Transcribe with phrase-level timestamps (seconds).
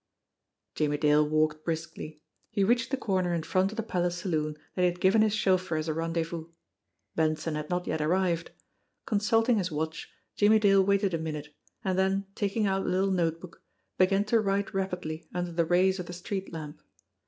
[0.73, 2.23] Jimmie Dale walked briskly.
[2.49, 5.35] He reached the corner in front of the Palace Saloon that he had given his
[5.35, 6.47] chauffeur as a rendezvous.
[7.15, 8.49] Benson had not yet arrived.
[9.05, 11.53] Consulting his watch, Jimmie Dale waited a minute,
[11.83, 13.61] and then taking out a little notebook
[13.99, 16.81] began to write rapidly under the rays of the street lamp.